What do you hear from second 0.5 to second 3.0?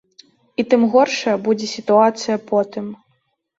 І тым горшая будзе сітуацыя потым.